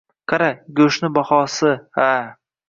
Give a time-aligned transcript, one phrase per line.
[0.31, 0.47] Qara,
[0.79, 2.09] go`shtni bahosi ha